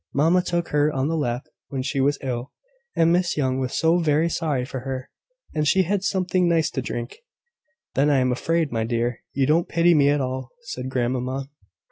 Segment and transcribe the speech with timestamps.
[0.15, 2.51] Mamma took her on her lap when she was ill;
[2.95, 5.11] and Miss Young was so very sorry for her;
[5.53, 7.19] and she had something nice to drink.
[7.93, 11.51] "Then I am afraid, my dear, you don't pity me at all," said grandmamma.